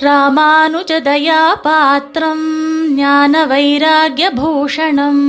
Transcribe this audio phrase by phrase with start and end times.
[0.00, 2.44] ராமானுஜதயாபாத்திரம்
[2.94, 5.26] ஞான வைராகியபூஷணம்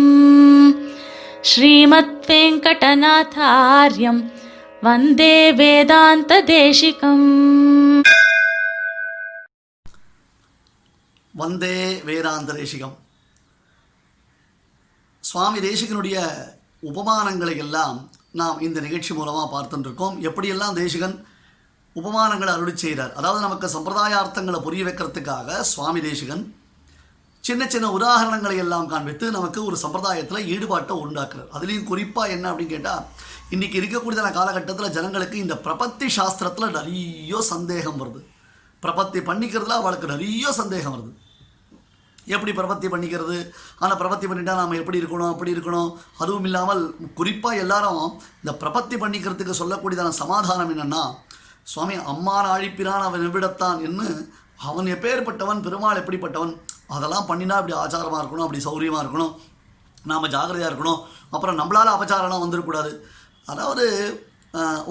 [1.41, 4.31] ஸ்ரீமத் வெங்கடநாதாரியம்
[4.81, 8.04] வந்தே வேதாந்த தேசிகம்
[11.33, 12.99] வந்தே வேதாந்த தேசிகம்
[15.23, 16.47] சுவாமி தேசிகனுடைய
[16.83, 21.29] உபமானங்களை எல்லாம் நாம் இந்த நிகழ்ச்சி மூலமாக பார்த்துட்டுருக்கோம் எப்படியெல்லாம் தேசிகன்
[22.00, 23.14] உபமானங்களை அருளி செய்கிறார்.
[23.20, 26.44] அதாவது நமக்கு சம்பிரதாய அர்த்தங்களை புரிய வைக்கிறதுக்காக சுவாமி தேசிகன்
[27.44, 31.49] சின்ன சின்ன உதாரணங்களை எல்லாம் காண்பித்து நமக்கு ஒரு சம்பிரதாயத்தில் ஈடுபாட்டை உண்டாக்குறார்.
[31.55, 33.05] அதுலேயும் குறிப்பாக என்ன அப்படின்னு கேட்டால்
[33.55, 38.21] இன்றைக்கி இருக்கக்கூடியதான காலகட்டத்தில் ஜனங்களுக்கு இந்த பிரபத்தி சாஸ்திரத்தில் நிறைய சந்தேகம் வருது.
[38.84, 41.12] பிரபத்தி பண்ணிக்கிறதுல அவளுக்கு நிறைய சந்தேகம் வருது.
[42.35, 43.38] எப்படி பிரபத்தி பண்ணிக்கிறது?
[43.82, 45.90] ஆனால் பிரபத்தி பண்ணிட்டால் நாம் எப்படி இருக்கணும் அப்படி இருக்கணும்?
[46.21, 46.82] அதுவும் இல்லாமல்
[47.20, 48.04] குறிப்பாக எல்லாரும்
[48.41, 51.04] இந்த பிரபத்தி பண்ணிக்கிறதுக்கு சொல்லக்கூடியதான சமாதானம் என்னென்னா
[51.71, 54.07] சுவாமி அம்மான் அழிப்பினான் அவன் எவ்விடத்தான் என்று
[54.70, 56.53] அவன் எப்பேற்பட்டவன் பெருமாள் எப்படிப்பட்டவன்
[56.96, 59.34] அதெல்லாம் பண்ணினா அப்படி ஆச்சாரமாக இருக்கணும் அப்படி சௌரியமாக இருக்கணும்
[60.09, 61.01] நாம் ஜாகிரதையாக இருக்கணும்
[61.35, 62.91] அப்புறம் நம்மளால் அபச்சாரம்லாம் வந்துடக்கூடாது.
[63.51, 63.85] அதாவது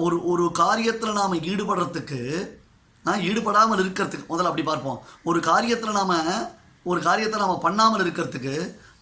[0.03, 2.19] ஒரு ஒரு காரியத்தில் நாம் ஈடுபடுறதுக்கு
[3.05, 4.99] நான் ஈடுபடாமல் இருக்கிறதுக்கு முதல்ல அப்படி பார்ப்போம்.
[5.29, 6.15] ஒரு காரியத்தில் நாம்
[6.91, 8.55] ஒரு காரியத்தை நாம் பண்ணாமல் இருக்கிறதுக்கு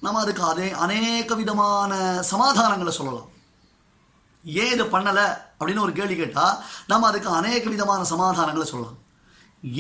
[0.06, 1.94] நம்ம அதுக்கு அதே அநேக விதமான
[2.32, 3.29] சமாதானங்களை சொல்லலாம்.
[4.44, 5.28] ஏன் இதை பண்ணலை
[5.59, 8.98] அப்படின்னு ஒரு கேள்வி கேட்டால் நம்ம அதுக்கு அநேக விதமான சமாதானங்களை சொல்லலாம்.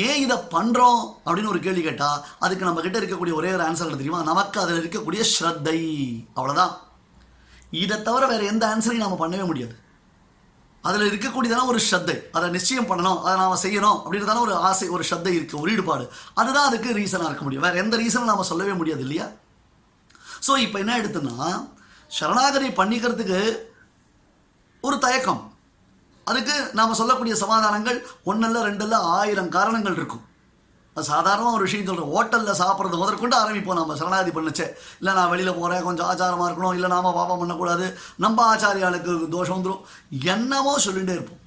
[0.07, 3.99] ஏன் இதை பண்ணுறோம் அப்படின்னு ஒரு கேள்வி கேட்டால் அதுக்கு நம்ம கிட்ட இருக்கக்கூடிய ஒரே ஒரு ஆன்சர் என்ன
[4.01, 4.21] தெரியுமா?
[4.31, 5.77] நமக்கு அதில் இருக்கக்கூடிய ஸ்ரத்தை.
[6.37, 6.73] அவ்வளோதான்
[7.83, 9.75] இதை தவிர வேறு எந்த ஆன்சரையும் நாம் பண்ணவே முடியாது.
[10.87, 12.15] அதில் இருக்கக்கூடியதான ஒரு ஸ்ரத்தை.
[12.37, 13.19] அதை நிச்சயம் பண்ணணும்.
[13.23, 16.05] அதை நாம் செய்யணும் அப்படின்றதான ஒரு ஆசை ஒரு ஸ்ரத்தை இருக்குது ஒரு ஈடுபாடு.
[16.33, 17.65] அதுதான் அதுக்கு ரீசனாக இருக்க முடியும்.
[17.67, 19.27] வேறு எந்த ரீசனும் நாம் சொல்லவே முடியாது இல்லையா?
[20.47, 21.35] ஸோ இப்போ என்ன எடுத்துன்னா
[22.11, 23.39] சரணாகதி பண்ணிக்கிறதுக்கு
[24.85, 25.41] ஒரு தயக்கம்.
[26.29, 27.97] அதுக்கு நாம் சொல்லக்கூடிய சமாதானங்கள்
[28.29, 30.23] ஒன்றல்ல ரெண்டில் ஆயிரம் காரணங்கள் இருக்கும்.
[30.93, 34.67] அது சாதாரணமாக ஒரு விஷயம் சொல்கிறோம் ஹோட்டலில் சாப்பிட்றது முதற்கொண்டு ஆரம்பிப்போம் நம்ம சரணாதி பண்ணுச்சே.
[34.99, 36.75] இல்லை நான் வெளியில் போகிறேன் கொஞ்சம் ஆச்சாரமாக இருக்கணும்.
[36.77, 37.85] இல்லை நாம பாபம் பண்ணக்கூடாது.
[38.25, 39.83] நம்ம ஆச்சாரியாளுக்கு தோஷம் வந்துடும்
[40.33, 41.38] என்னமோ சொல்லிகிட்டே இருப்போம்.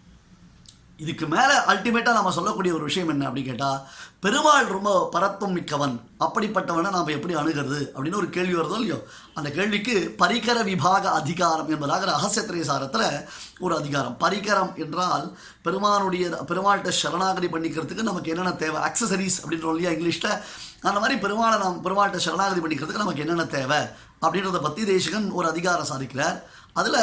[0.96, 3.80] இதுக்கு மேலே அல்டிமேட்டாக நம்ம சொல்லக்கூடிய ஒரு விஷயம் என்ன அப்படின்னு கேட்டால்
[4.20, 6.00] பெருமாள் ரொம்ப பரத்தும் மிக்கவன்.
[6.20, 9.04] அப்படிப்பட்டவனை நாம் எப்படி அணுகிறது அப்படின்னு ஒரு கேள்வி வருதோ இல்லையோ?
[9.34, 13.24] அந்த கேள்விக்கு பரிகர விபாக அதிகாரம் என்பதாக ரகசியத்திரை சாரத்தில்
[13.60, 14.16] ஒரு அதிகாரம்.
[14.20, 18.82] பரிகரம் என்றால் பெருமானுடைய பெருமாள்கிட்ட சரணாகதி பண்ணிக்கிறதுக்கு நமக்கு என்னென்ன தேவை?
[18.82, 20.40] அக்சசரிஸ் அப்படின்றோம் இல்லையா இங்கிலீஷில்?
[20.82, 23.78] அந்த மாதிரி பெருமாளை நாம் பெருமாள்கிட்ட சரணாகதி பண்ணிக்கிறதுக்கு நமக்கு என்னென்ன தேவை?
[24.20, 26.42] அப்படின்றத பற்றி தேசிகன் ஒரு அதிகாரம் சாதிக்கிறார்.
[26.72, 27.02] அதில்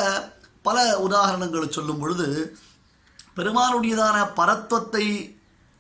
[0.62, 2.58] பல உதாரணங்களை சொல்லும் பொழுது
[3.40, 5.06] பெருமானுடையதான பரத்துவத்தை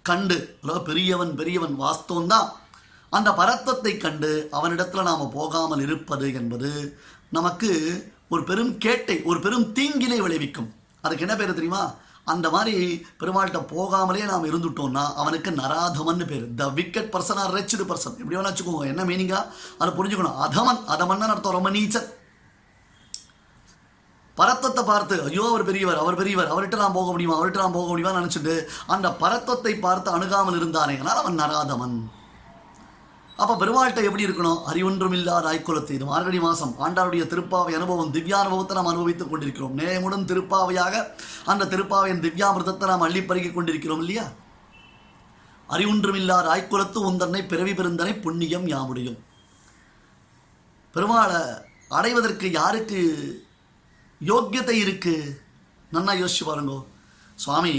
[0.06, 2.47] கண்டு அதாவது பெரியவன் பெரியவன் வாஸ்தவம் தான்
[3.09, 6.72] அந்த பரத்துவத்தை கண்டு அவனிடத்தில் நாம் போகாமல் இருப்பது என்பது
[7.38, 7.72] நமக்கு
[8.34, 10.70] ஒரு பெரும் கேட்டை ஒரு பெரும் தீங்கினை விளைவிக்கும்.
[11.02, 11.84] அதுக்கு என்ன பேர் தெரியுமா?
[12.25, 12.75] அந்த மாதிரி
[13.20, 16.46] பெருமாள்கிட்ட போகாமலே நாம் இருந்துட்டோம்னா அவனுக்கு நராதமன் பேர்.
[16.59, 18.86] The wicked person or wretched person எப்படி வேணா வச்சுக்கோங்க.
[18.94, 19.40] என்ன மீனிங்கா
[19.81, 20.40] அதை புரிஞ்சுக்கணும்.
[20.46, 21.58] அதமன் அதமன்னு அர்த்தம்.
[21.58, 22.08] ரொம்ப நீச்சல்.
[24.39, 28.13] பரத்தத்தை பார்த்து ஐயோ அவர் பெரியவர் அவர் பெரியவர் அவர்கிட்ட நான் போக முடியுமா அவர்கிட்ட நான் போக முடியுமா
[28.19, 28.55] நினச்சிட்டு
[28.95, 31.97] அந்த பரத்தத்தை பார்த்து அணுகாமல் இருந்தானே ஆனால் அவன் நராதவன்.
[33.41, 34.57] அப்போ பெருமாள்கிட்ட எப்படி இருக்கணும்?
[34.69, 39.75] அறிவொன்றும் இல்லாத ஆய்க்குலத்து இது மார்கழி மாதம் ஆண்டாருடைய திருப்பாவை அனுபவம் திவ்யானுபவத்தை நாம் அனுபவித்துக் கொண்டிருக்கிறோம்.
[39.79, 41.03] நேயமுடன் திருப்பாவையாக
[41.51, 44.25] அந்த திருப்பாவையின் திவ்யாமிரதத்தை நாம் அள்ளி பருகிக் கொண்டிருக்கிறோம் இல்லையா?
[45.69, 49.19] அறிவொன்றும் இல்லாத ஆய்க்குலத்து உந்தன்னை பிறவி பெருந்தனை புண்ணியம் யாமுடியும்.
[50.94, 51.39] பெருமாளை
[51.97, 52.99] அடைவதற்கு யாருக்கு
[54.22, 55.16] யோக்கியத்தை இருக்கு.
[55.94, 56.74] நன்னா யோசிச்சு பாருங்க.
[57.44, 57.75] சுவாமி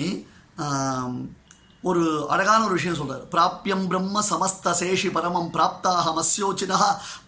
[1.88, 2.02] ஒரு
[2.32, 6.78] அழகான ஒரு விஷயம் சொல்கிறார் பிராப்தியம் பிரம்ம சமஸ்த சேஷி பரமம் பிராப்தாக மஸ்யோச்சினா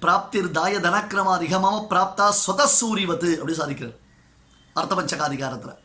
[0.03, 3.97] பிராப்திர் தாய தனக்கிரமாதிக மம பிராப்தா சொதசூரிவத்து அப்படி சாதிக்கிறார்.
[4.81, 5.79] அர்த்தபஞ்சகாதிகாரத்தில்.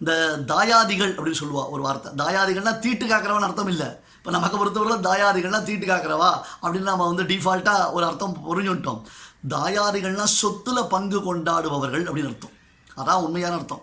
[0.00, 0.12] இந்த
[0.52, 2.10] தாயாதிகள் அப்படின்னு சொல்லுவா ஒரு வார்த்தை.
[2.22, 6.30] தாயாதிகள்னா தீட்டு காக்கிறவன் அர்த்தம் இல்லை இப்போ நமக்கு பொறுத்தவரை தாயாதிகள்னா தீட்டு காக்கிறவா
[6.62, 9.00] அப்படின்னு நம்ம வந்து டிஃபால்ட்டாக ஒரு அர்த்தம் புரிஞ்சுட்டோம்
[9.44, 12.54] தாயாதிகள்னா சொத்துல பங்கு கொண்டாடுபவர்கள் அப்படின்னு அர்த்தம்.
[12.96, 13.82] அதான் உண்மையான அர்த்தம்.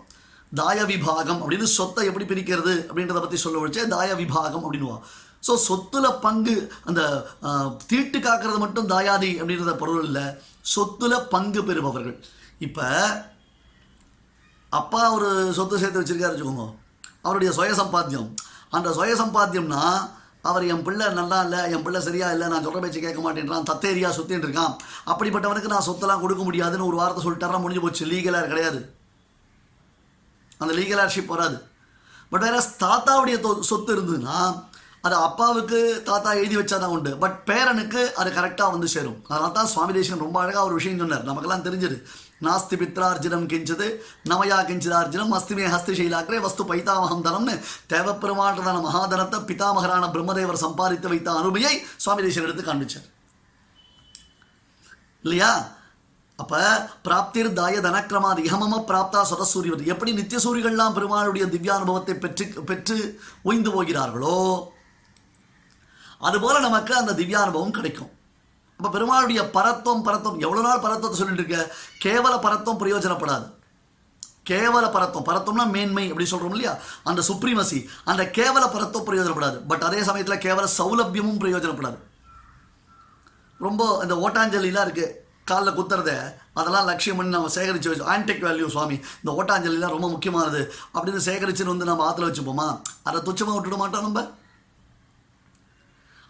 [0.52, 4.96] தாய விபாகம் அப்படின்னு சொத்தை எப்படி பிரிக்கிறது அப்படின்றத பற்றி சொல்ல வச்சே தாய விபாகம் அப்படின்னுவா.
[5.42, 6.54] ஸோ சொத்துல பங்கு
[6.88, 7.00] அந்த
[7.48, 10.26] ஆஹ், தீட்டு காக்கிறது மட்டும் தாயாதி அப்படின்றத பொருள் இல்லை.
[10.74, 12.16] சொத்துல பங்கு பெறுபவர்கள்.
[12.60, 12.86] இப்போ
[14.72, 16.66] அப்பா ஒரு சொத்து சேர்த்து வச்சுருக்காரு வச்சுக்கோங்க.
[17.24, 18.28] அவருடைய சுய சம்பாத்தியம்
[18.72, 19.82] அந்த சுய சம்பாத்தியம்னா
[20.42, 24.10] அவர் என் பிள்ளை நல்லா இல்லை என் பிள்ளை சரியா இல்லை நான் சொல்கிற பேச்சு கேட்க மாட்டேன்றான் தத்தேரியா
[24.18, 24.76] சுத்தின்னு இருக்கான்.
[25.06, 28.06] அப்படிப்பட்டவனுக்கு நான் சொத்தெல்லாம் கொடுக்க முடியாதுன்னு ஒரு வார்த்தை சொல்லிட்டாரா முடிஞ்சு போச்சு.
[28.06, 28.80] லீகலாக கிடையாது.
[30.58, 31.62] அந்த லீகலார்ஷிப் வராது.
[32.30, 34.64] பட் வேற தாத்தாவுடைய சொத்து இருந்ததுன்னா
[35.00, 37.16] அது அப்பாவுக்கு தாத்தா எழுதி வச்சாதான் உண்டு.
[37.16, 39.24] பட் பேரனுக்கு அது கரெக்டாக வந்து சேரும்.
[39.28, 41.24] அதனால தான் சுவாமி தேசன் ரொம்ப அழகாக ஒரு விஷயம் சொன்னார்.
[41.24, 42.02] நமக்கெல்லாம் தெரிஞ்சது.
[42.42, 43.86] நாஸ்தி பித்ரார்ஜினம் கிஞ்சது
[44.24, 47.54] நமயா கிஞ்சிதார்ஜினம் அஸ்திமே ஹஸ்திசைலாக்கரே வஸ்து பைத்தாமகம் தனம்னு
[47.92, 53.08] தேவப்பெருமாட்டதான மகாதனத்தை பிதாமகரான பிரம்மதேவர் சம்பாதித்து வைத்த அருமையை சுவாமி தேசர் எடுத்து காண்பிச்சார்
[55.24, 55.52] இல்லையா
[56.38, 56.60] அப்ப
[57.04, 62.96] பிராப்திர் தாய தனக்கிரமாதி இகமம பிராப்தா சதசூரியவர் எப்படி நித்திய சூரியர்கள்லாம் பெருமாளுடைய திவ்யானுபவத்தை பெற்று பெற்று
[63.42, 64.38] ஓய்ந்து போகிறார்களோ
[66.20, 68.10] அதுபோல நமக்கு அந்த திவ்யானுபவம் கிடைக்கும்
[68.82, 70.38] இப்போ பெருமாளுடைய பரத்துவம் பரத்துவம்.
[70.38, 73.46] எவ்வளோ நாள் பரத்துவத்தை சொல்லிட்டு இருக்க கேவல பரத்துவம் பிரயோஜனப்படாது.
[74.50, 75.26] கேவல பரத்துவம்.
[75.26, 76.78] பரத்துவம்னா மேன்மை அப்படி சொல்கிறோம் இல்லையா?
[77.04, 77.86] அந்த சுப்ரீமசி.
[78.04, 79.58] அந்த கேவல பரத்துவம் பிரயோஜனப்படாது.
[79.66, 81.98] பட் அதே சமயத்தில் கேவல சௌலபியமும் பிரயோஜனப்படாது.
[83.58, 85.12] ரொம்ப இந்த ஓட்டாஞ்சலிலாம் இருக்குது
[85.44, 86.10] காலில் குத்துறத.
[86.54, 90.72] அதெல்லாம் லட்சியம் பண்ணி நம்ம சேகரித்து வச்சு ஆன்டிக் வேல்யூ சுவாமி இந்த ஓட்டாஞ்சலிலாம் ரொம்ப முக்கியமானது.
[90.94, 92.80] அப்படின்னு சேகரிச்சுன்னு வந்து நம்ம ஆற்றுல வச்சுப்போமா?
[93.02, 94.30] அதை துச்சமாக விட்டுட மாட்டோம் நம்ம?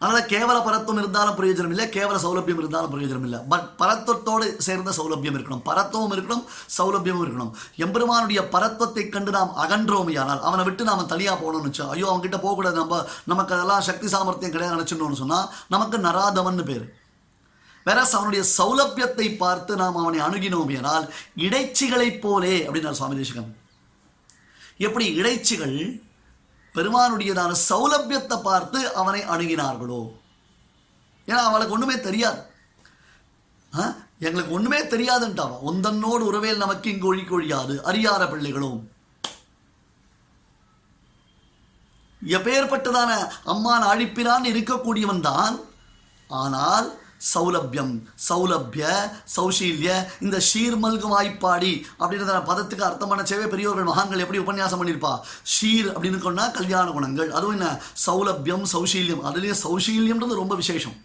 [0.03, 5.37] அதனால் கேவல பரத்துவம் இருந்தாலும் பிரயோஜனம் இல்லை கேவல சௌலபியம் இருந்தாலும் பிரயோஜனம் இல்லை பட் பரத்துவத்தோடு சேர்ந்த சௌலபியம்
[5.39, 5.63] இருக்கணும்.
[5.69, 6.43] பரத்துவம் இருக்கணும்
[6.79, 7.53] சௌலபியமும் இருக்கணும்.
[7.85, 12.99] எம்பெருமானுடைய பரத்துவத்தை கண்டு நாம் அகன்றோமையானால் அவனை விட்டு நாம் தனியாக போகணும்னு வச்சோம் ஐயோ அவங்ககிட்ட போகக்கூடாது நம்ம
[13.33, 16.87] நமக்கு அதெல்லாம் சக்தி சாமர்த்தியம் கிடையாது நினச்சிடணும்னு சொன்னால் நமக்கு நராதவன் பேர்.
[17.87, 21.07] வேற அவனுடைய சௌலபியத்தை பார்த்து நாம் அவனை அணுகினோம் அணுகினோமையானால்
[21.47, 23.51] இடைச்சிகளைப் போலே அப்படின்னார் சுவாமி தேசிகன்.
[24.87, 25.77] எப்படி இடைச்சிகள்
[26.75, 30.03] பெருமானுடையதான சௌலபியத்தை பார்த்து அவனை அணுகினார்களோ?
[31.27, 32.41] ஏன்னா அவளுக்கு ஒண்ணுமே தெரியாது.
[34.27, 35.57] எங்களுக்கு ஒண்ணுமே தெரியாதுன்ட்டாவா?
[35.69, 38.81] ஒந்தன்னோடு உறவேல் நமக்கு இங்கு ஒழிக்க ஒழியாது அறியாத பிள்ளைகளும்.
[42.23, 43.13] எப்பேற்பட்டதான
[43.53, 45.57] அம்மான் அழிப்பினான் இருக்கக்கூடியவன் தான்
[46.43, 46.89] ஆனால்
[47.31, 47.93] சௌலபியம்
[48.29, 48.85] சௌலபிய
[49.37, 49.89] சௌசீல்ய
[50.21, 51.73] இந்த ஷீர்மல்கு வாய்ப்பாடி
[52.03, 55.13] அப்படின்றத பதத்துக்கு அர்த்தமான சேவை பெரியவர்கள் மகான்கள் எப்படி உபன்யாசம் பண்ணியிருப்பா?
[55.55, 57.31] ஷீர் அப்படின்னு சொன்னா கல்யாண குணங்கள்.
[57.31, 57.81] அதுவும் என்ன?
[58.07, 60.97] சௌலபியம் சௌஷீல்யம் அதுலேயே சௌஷீல்யம்ன்றது ரொம்ப விசேஷம்.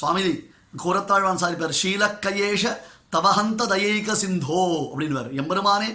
[0.00, 0.34] சுவாமிஜி
[0.82, 2.76] சாரி சாரிப்பார் ஷீலக்கயேஷ
[3.10, 5.88] தவஹந்த தயைக சிந்தோ அப்படின்னு எம்பெருமானே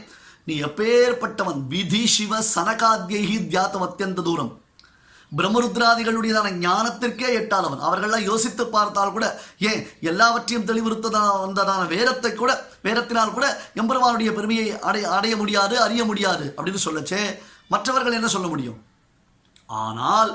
[0.46, 4.52] நீ எப்பேற்பட்டவன் விதி சிவ சனகாத்யைஹி தியாத்தம் அத்தியந்த தூரம்.
[5.38, 7.84] பிரம்மருத்ராதிகளுடையதான ஞானத்திற்கே எட்டாதவன்.
[7.88, 9.26] அவர்கள்லாம் யோசித்து பார்த்தால் கூட
[9.70, 9.82] ஏன்
[10.12, 12.52] எல்லாவற்றையும் தெளிவுறுத்ததான வந்ததான வேதத்தை கூட
[12.88, 13.48] வேதத்தினால் கூட
[13.82, 17.22] எம்பெருமானுடைய பெருமையை அடைய அடைய முடியாது அறிய முடியாது அப்படின்னு சொல்லச்சே.
[17.74, 18.80] மற்றவர்கள் என்ன சொல்ல முடியும்?
[19.84, 20.34] ஆனால்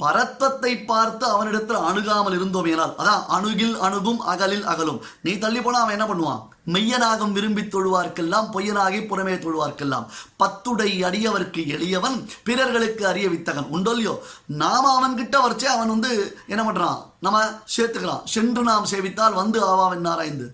[0.00, 5.00] பரத்வத்தை பார்த்து அவனிடத்தில் அணுகாமல் இருந்தோம் ஏனால் அதான் அணுகில் அணுகும் அகலில் அகலும்.
[5.26, 6.42] நீ தள்ளி போனா அவன் என்ன பண்ணுவான்?
[6.74, 10.06] மெய்யனாகும் விரும்பி தொழுவார்க்கெல்லாம் பொய்யனாகி புறமே தொழுவார்க்கெல்லாம்.
[10.40, 13.70] பத்துடை அடியவருக்கு எளியவன் பிறர்களுக்கு அறிய வித்தகன்.
[13.76, 14.14] உண்டோல்லையோ
[14.46, 17.00] நாம அவன்கிட்ட வரைச்சே அவன் வந்து என்ன பண்றான்?
[17.20, 17.42] நம்ம
[17.76, 18.24] சேர்த்துக்கலாம்.
[18.24, 20.48] சென்று நாம் சேவித்தால் வந்து ஆவாவன் ஆராய்ந்து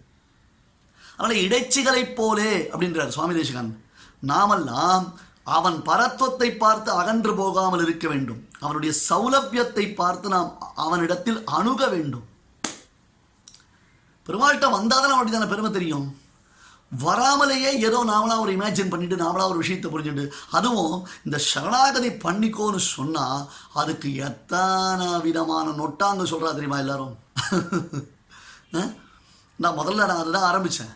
[1.17, 3.85] அதனால இடைச்சிகளைப் போலே அப்படின்றார் சுவாமி தேசிகன்.
[4.21, 5.05] நாமெல்லாம்
[5.45, 8.41] அவன் பரத்துவத்தை பார்த்து அகன்று போகாமல் இருக்க வேண்டும்.
[8.61, 12.27] அவனுடைய சௌலபியத்தை பார்த்து நாம் அவனிடத்தில் அணுக வேண்டும்.
[14.27, 16.21] பெருமாள்கிட்ட வந்தாதான் அவனுடைய தானே பெருமை தெரியும்.
[17.05, 23.25] வராமலேயே ஏதோ நாமளா ஒரு இமேஜின் பண்ணிட்டு நாமளா ஒரு விஷயத்தை புரிஞ்சுட்டு அதுவும் இந்த சரணாகதி பண்ணிக்கோன்னு சொன்னா
[23.73, 27.15] அதுக்கு எத்தனை விதமான நொட்டாங்க சொல்றா தெரியுமா எல்லாரும்?
[29.59, 30.93] நான் முதல்ல நான் அதுதான் ஆரம்பிச்சேன்.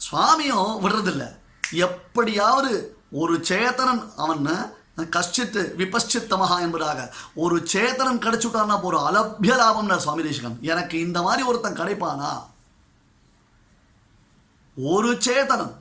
[0.00, 1.24] சுவாமியும் விடுறதில்ல.
[1.72, 2.72] எப்படியாவது
[3.10, 4.56] ஒரு சேத்தனன் அவனை
[4.94, 7.14] கஷ்டித்து விபஷ்சித்தமகா என்பதாக.
[7.34, 10.58] ஒரு சேத்தனன் கிடைச்சுட்டான்னா போறோம் அலபிய லாபம்னா சுவாமி தேசிகன்.
[10.60, 12.44] எனக்கு இந்த மாதிரி ஒருத்தன் கிடைப்பானா?
[14.76, 15.74] ஒரு சேதனம்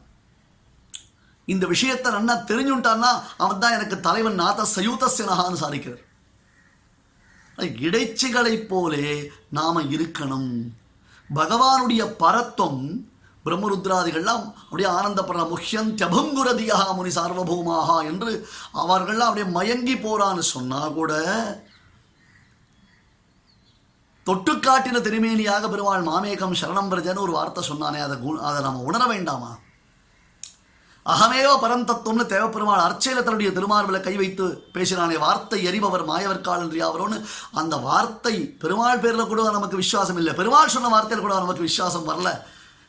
[1.46, 6.04] இந்த விஷயத்தை நன்னா தெரிஞ்சுட்டான்னா அவன் தான் எனக்கு தலைவன் நாத சயூதசனகான்னு சாதிக்கிறார்.
[7.58, 10.68] இடைச்சிகளைப் போலே நாம இருக்கணும்.
[11.36, 13.13] பகவானுடைய பரத்துவம்
[13.46, 21.22] பிரம்மருத்ராதிகள்லாம் அப்படியே ஆனந்தப்படுற முக்கியம் தியபங்குரதியா முனி சார்வபௌமாக என்று அவர்கள்லாம் அப்படியே மயங்கி போறான்னு சொன்னா கூட
[24.26, 28.02] தொட்டுக்காட்டின திருமேனியாக பெருமாள் மாமேகம் சரணம் பிரஜன்னு ஒரு வார்த்தை சொன்னானே.
[28.02, 29.58] அதை கு- அதை நம்ம உணர வேண்டாமா?
[31.06, 35.20] அகமேவ பரந்தத்துவம்னு தேவப்பெருமாள் அர்ச்சையில தன்னுடைய திருமார்பில கை வைத்து பேசினானே.
[35.20, 40.34] வார்த்தை எரிபவர் மாயவர்கால் என்று அந்த வார்த்தை பெருமாள் பேரில் கூட நமக்கு விசுவாசம் இல்லை.
[40.34, 42.44] பெருமாள் சொன்ன வார்த்தையில் கூட நமக்கு விசுவாசம் வரல.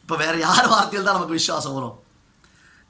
[0.04, 1.94] இப்போ வேற யார் வார்த்தையில் தான் நமக்கு விசுவாசம் வரும்?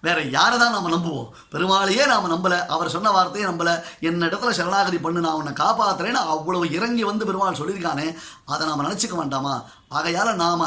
[0.02, 1.28] வேற யாரை தான் நம்ம நம்புவோம்?
[1.52, 3.74] பெருமாளையே நாம் நம்பல அவர் சொன்ன வார்த்தையே நம்பலை.
[4.08, 8.06] என்ன இடத்துல சரணாகதி பண்ணு நான் உன்னை காப்பாற்றுறேன்னு அவ்வளவு இறங்கி வந்து பெருமாள் சொல்லியிருக்கானே
[8.52, 9.54] அதை நாம் நினச்சிக்க வேண்டாமா?
[9.88, 10.64] ஆகையால் நாம்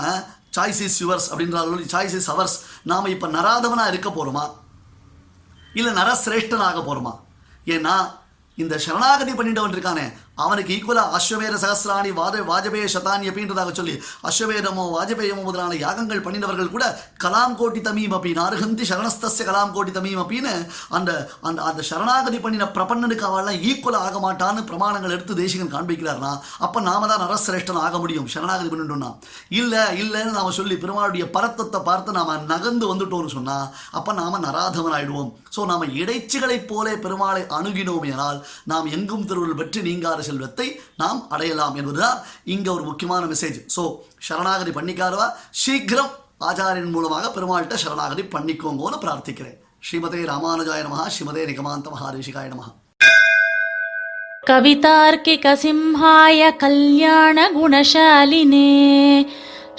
[0.58, 2.56] சாய்ஸ் இஸ் யுவர்ஸ் அப்படின்றாலும் சாய்ஸ் இஸ் அவர்ஸ்
[2.92, 4.46] நாம் இப்போ நராதவனாக இருக்க போகிறோமா
[5.74, 7.13] இல்லை நரசிரேஷ்டனாக போகிறோமா
[7.75, 7.96] ஏன்னா
[8.58, 10.06] இந்த சரணாகதி பண்ணிட்டவன் இருக்கானே
[10.38, 13.96] அவனுக்கு ஈக்குவலா அஸ்வமேத சகசிராணி வாத வாஜபேய சதானி அப்படின்றதாக சொல்லி
[14.29, 16.86] அஸ்வமேதமோ வாஜபேயமோ முதலான யாகங்கள் பண்ணினவர்கள் கூட
[17.24, 20.53] கலாம் கோட்டி தமீம் அப்படின்னு அருகந்தி சரணஸ்தஸ்ய கலாம் கோட்டி தமீம் அப்படின்னு
[20.91, 21.12] அந்த
[21.44, 27.08] அந்த அந்த சரணாகதி பண்ணின பிரபன்னனுக்கு அவள்லாம் ஈக்குவலாக ஆக மாட்டான்னு பிரமாணங்கள் எடுத்து தேசிகன் காண்பிக்கிறார்னா அப்ப நாம
[27.08, 29.12] தான் நரசிரேஷ்டன் ஆக முடியும் சரணாகதி பண்ணிட்டோம்னா
[29.56, 33.58] இல்ல இல்லைன்னு நாம சொல்லி பெருமாளுடைய பரத்தத்தை பார்த்து நாம நகர்ந்து வந்துட்டோம்னு சொன்னா
[33.94, 39.79] அப்ப நாம நராதவன் ஆயிடுவோம் ஸோ நாம இடைச்சிகளைப் போலே பெருமாளை அணுகினோம் எனால் நாம் எங்கும் திருவருள் பற்றி
[39.88, 40.66] நீங்காத செல்வத்தை
[40.97, 42.19] நாம் அடையலாம் என்பதுதான்
[42.54, 43.85] இங்க ஒரு முக்கியமான மெசேஜ் ஸோ
[44.28, 45.26] சரணாகதி பண்ணிக்காதவா
[45.62, 46.12] சீக்கிரம்
[46.49, 52.73] ஆச்சாரியன் மூலமாக பெருமாள்கிட்ட சரணாகதி பண்ணிக்கோங்கன்னு பிரார்த்திக்கிறேன் ஸ்ரீமதே ராமானுஜாய நமஹா ஸ்ரீமதே நிகமாந்த மகாரிஷிகாய நமஹா
[54.45, 57.83] कवितार्किकसिंहाय कल्याणगुणशालिने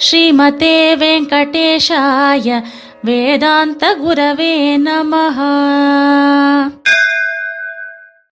[0.00, 2.48] श्रीमते वेङ्कटेशाय
[3.04, 5.38] वेदान्तगुरवे नमः